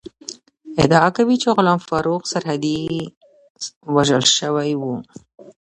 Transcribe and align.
ادعا 0.83 1.07
کوي 1.17 1.35
چې 1.41 1.49
غلام 1.57 1.79
فاروق 1.87 2.23
سرحدی 2.31 2.79
وژل 3.95 4.23
شوی 4.37 4.71
ؤ 4.91 4.93